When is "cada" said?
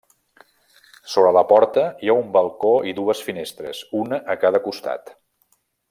4.47-4.65